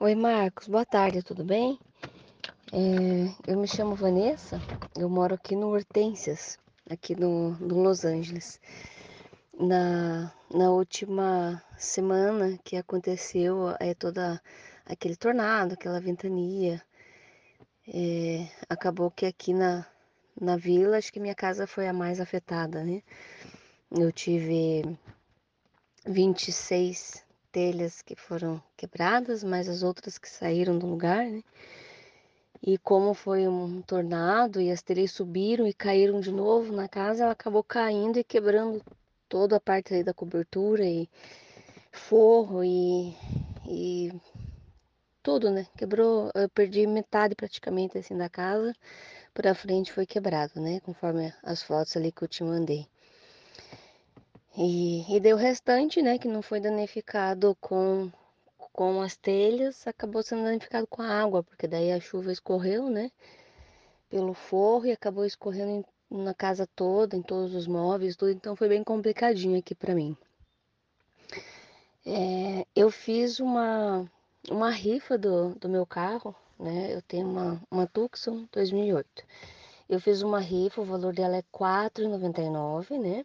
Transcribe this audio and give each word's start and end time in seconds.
Oi, 0.00 0.16
Marcos, 0.16 0.66
boa 0.66 0.84
tarde, 0.84 1.22
tudo 1.22 1.44
bem? 1.44 1.78
É, 2.72 3.52
eu 3.52 3.56
me 3.56 3.68
chamo 3.68 3.94
Vanessa, 3.94 4.60
eu 4.98 5.08
moro 5.08 5.36
aqui 5.36 5.54
no 5.54 5.68
Hortências, 5.68 6.58
aqui 6.90 7.14
no, 7.14 7.52
no 7.52 7.80
Los 7.80 8.04
Angeles. 8.04 8.60
Na, 9.56 10.34
na 10.52 10.70
última 10.70 11.62
semana 11.78 12.58
que 12.64 12.76
aconteceu 12.76 13.68
é, 13.78 13.94
toda 13.94 14.42
aquele 14.84 15.14
tornado, 15.14 15.74
aquela 15.74 16.00
ventania, 16.00 16.82
é, 17.86 18.48
acabou 18.68 19.12
que 19.12 19.24
aqui 19.24 19.54
na, 19.54 19.86
na 20.38 20.56
vila, 20.56 20.98
acho 20.98 21.12
que 21.12 21.20
minha 21.20 21.36
casa 21.36 21.68
foi 21.68 21.86
a 21.86 21.92
mais 21.92 22.20
afetada, 22.20 22.82
né? 22.82 23.00
Eu 23.92 24.10
tive 24.10 24.98
26 26.04 27.23
telhas 27.54 28.02
que 28.02 28.16
foram 28.16 28.60
quebradas, 28.76 29.44
mais 29.44 29.68
as 29.68 29.84
outras 29.84 30.18
que 30.18 30.28
saíram 30.28 30.76
do 30.76 30.88
lugar, 30.88 31.24
né? 31.24 31.40
E 32.60 32.76
como 32.78 33.14
foi 33.14 33.46
um 33.46 33.80
tornado 33.80 34.60
e 34.60 34.72
as 34.72 34.82
telhas 34.82 35.12
subiram 35.12 35.64
e 35.64 35.72
caíram 35.72 36.20
de 36.20 36.32
novo 36.32 36.72
na 36.72 36.88
casa, 36.88 37.22
ela 37.22 37.32
acabou 37.32 37.62
caindo 37.62 38.18
e 38.18 38.24
quebrando 38.24 38.82
toda 39.28 39.56
a 39.56 39.60
parte 39.60 40.02
da 40.02 40.12
cobertura 40.12 40.84
e 40.84 41.08
forro 41.92 42.64
e, 42.64 43.14
e 43.68 44.12
tudo, 45.22 45.48
né? 45.48 45.64
Quebrou, 45.78 46.32
eu 46.34 46.48
perdi 46.48 46.84
metade 46.88 47.36
praticamente 47.36 47.96
assim 47.98 48.16
da 48.16 48.28
casa, 48.28 48.74
para 49.32 49.54
frente 49.54 49.92
foi 49.92 50.06
quebrado, 50.06 50.60
né? 50.60 50.80
Conforme 50.80 51.32
as 51.40 51.62
fotos 51.62 51.96
ali 51.96 52.10
que 52.10 52.24
eu 52.24 52.28
te 52.28 52.42
mandei. 52.42 52.88
E, 54.56 55.04
e 55.12 55.18
deu 55.18 55.36
o 55.36 55.38
restante, 55.38 56.00
né, 56.00 56.16
que 56.16 56.28
não 56.28 56.40
foi 56.40 56.60
danificado 56.60 57.56
com, 57.60 58.10
com 58.72 59.02
as 59.02 59.16
telhas, 59.16 59.84
acabou 59.86 60.22
sendo 60.22 60.44
danificado 60.44 60.86
com 60.86 61.02
a 61.02 61.08
água, 61.08 61.42
porque 61.42 61.66
daí 61.66 61.90
a 61.90 61.98
chuva 61.98 62.30
escorreu, 62.30 62.88
né, 62.88 63.10
pelo 64.08 64.32
forro 64.32 64.86
e 64.86 64.92
acabou 64.92 65.24
escorrendo 65.24 65.84
em, 66.10 66.22
na 66.22 66.32
casa 66.32 66.68
toda, 66.76 67.16
em 67.16 67.22
todos 67.22 67.52
os 67.52 67.66
móveis, 67.66 68.14
tudo, 68.14 68.30
então 68.30 68.54
foi 68.54 68.68
bem 68.68 68.84
complicadinho 68.84 69.58
aqui 69.58 69.74
para 69.74 69.92
mim. 69.92 70.16
É, 72.06 72.64
eu 72.76 72.90
fiz 72.92 73.40
uma, 73.40 74.08
uma 74.48 74.70
rifa 74.70 75.18
do, 75.18 75.56
do 75.56 75.68
meu 75.68 75.84
carro, 75.84 76.32
né, 76.60 76.94
eu 76.94 77.02
tenho 77.02 77.26
uma, 77.28 77.60
uma 77.68 77.88
Tucson 77.88 78.46
2008. 78.52 79.24
Eu 79.88 80.00
fiz 80.00 80.22
uma 80.22 80.38
rifa, 80.38 80.80
o 80.80 80.84
valor 80.84 81.12
dela 81.12 81.36
é 81.36 81.40
R$ 81.40 81.46
4,99, 81.52 82.98
né? 82.98 83.24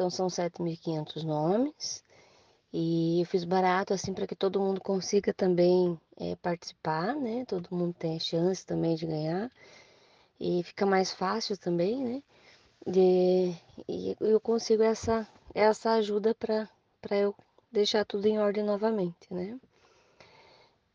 Então 0.00 0.08
são 0.08 0.28
7.500 0.28 1.24
nomes. 1.24 2.02
E 2.72 3.20
eu 3.20 3.26
fiz 3.26 3.44
barato 3.44 3.92
assim 3.92 4.14
para 4.14 4.26
que 4.26 4.34
todo 4.34 4.58
mundo 4.58 4.80
consiga 4.80 5.34
também 5.34 6.00
é, 6.16 6.34
participar, 6.36 7.14
né? 7.14 7.44
Todo 7.44 7.68
mundo 7.70 7.94
tem 7.98 8.18
chance 8.18 8.64
também 8.64 8.94
de 8.94 9.04
ganhar. 9.04 9.50
E 10.40 10.62
fica 10.62 10.86
mais 10.86 11.12
fácil 11.12 11.54
também, 11.58 12.02
né? 12.02 12.22
De, 12.86 13.54
e 13.86 14.16
eu 14.22 14.40
consigo 14.40 14.82
essa, 14.82 15.28
essa 15.54 15.90
ajuda 15.92 16.34
para 16.34 16.66
eu 17.10 17.34
deixar 17.70 18.06
tudo 18.06 18.24
em 18.24 18.38
ordem 18.38 18.64
novamente, 18.64 19.30
né? 19.30 19.60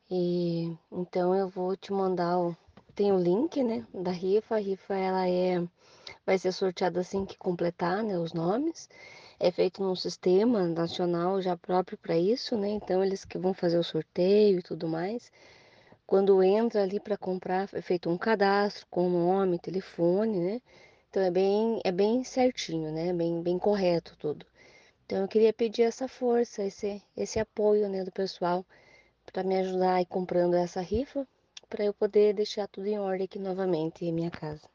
E 0.10 0.76
então 0.92 1.36
eu 1.36 1.48
vou 1.48 1.78
te 1.78 1.94
mandar 1.94 2.40
o. 2.40 2.58
Tem 2.96 3.12
o 3.12 3.20
link, 3.20 3.62
né? 3.62 3.86
Da 3.94 4.10
rifa. 4.10 4.56
A 4.56 4.60
rifa 4.60 4.96
ela 4.96 5.30
é 5.30 5.64
vai 6.26 6.38
ser 6.38 6.52
sorteado 6.52 7.00
assim 7.00 7.26
que 7.26 7.38
completar 7.38 8.04
né, 8.04 8.18
os 8.18 8.34
nomes. 8.34 8.90
É 9.40 9.52
feito 9.52 9.84
num 9.84 9.96
sistema 9.96 10.68
nacional 10.68 11.42
já 11.42 11.56
próprio 11.58 11.98
para 11.98 12.18
isso, 12.18 12.58
né? 12.58 12.70
Então 12.70 13.04
eles 13.04 13.26
que 13.26 13.38
vão 13.38 13.54
fazer 13.54 13.78
o 13.78 13.84
sorteio 13.84 14.60
e 14.60 14.64
tudo 14.64 14.88
mais. 14.88 15.32
Quando 16.08 16.42
entra 16.44 16.84
ali 16.84 17.00
para 17.00 17.18
comprar, 17.18 17.70
é 17.74 17.82
feito 17.82 18.10
um 18.10 18.18
cadastro 18.18 18.86
com 18.90 19.10
nome, 19.10 19.60
telefone, 19.60 20.40
né? 20.40 20.62
Então 21.10 21.24
é 21.24 21.32
bem, 21.32 21.82
é 21.84 21.92
bem 21.92 22.24
certinho, 22.24 22.92
né? 22.92 23.14
Bem, 23.14 23.42
bem 23.42 23.60
correto 23.60 24.16
tudo. 24.18 24.46
Então 25.06 25.20
eu 25.22 25.28
queria 25.28 25.54
pedir 25.54 25.84
essa 25.84 26.08
força, 26.08 26.64
esse, 26.64 27.02
esse 27.16 27.40
apoio, 27.40 27.88
né, 27.90 28.04
do 28.04 28.12
pessoal 28.12 28.66
para 29.32 29.44
me 29.44 29.58
ajudar 29.58 29.96
aí 29.96 30.06
comprando 30.06 30.56
essa 30.56 30.82
rifa, 30.82 31.28
para 31.70 31.84
eu 31.86 31.94
poder 31.94 32.34
deixar 32.34 32.68
tudo 32.68 32.88
em 32.88 33.00
ordem 33.00 33.26
aqui 33.26 33.40
novamente 33.40 34.06
em 34.06 34.14
minha 34.14 34.32
casa. 34.32 34.68